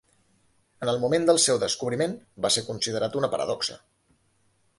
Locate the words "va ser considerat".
2.47-3.19